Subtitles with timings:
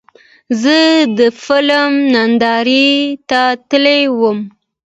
[0.61, 0.77] زه
[1.17, 2.87] د فلم نندارې
[3.29, 4.39] ته تللی وم.